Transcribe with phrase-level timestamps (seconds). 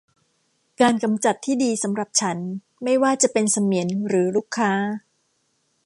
[0.81, 2.37] การกำจัดที่ดีสำหรับฉัน
[2.83, 4.71] ไม่ว่าจะเป็นเสมียนหรือลูกค้า